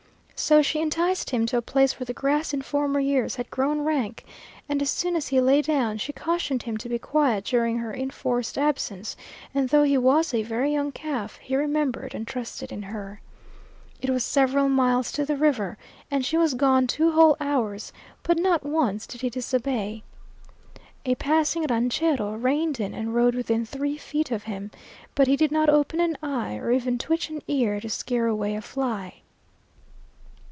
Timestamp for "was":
9.99-10.33, 14.09-14.23, 16.39-16.55